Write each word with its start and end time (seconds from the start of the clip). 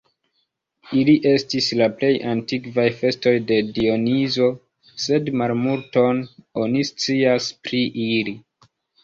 Ili 0.99 1.13
estis 1.31 1.67
la 1.81 1.87
plej 1.99 2.09
antikvaj 2.31 2.85
festoj 3.01 3.33
de 3.51 3.59
Dionizo, 3.75 4.49
sed 5.05 5.31
malmulton 5.43 6.25
oni 6.65 6.83
scias 6.91 7.53
pri 7.69 7.85
ili. 8.09 8.37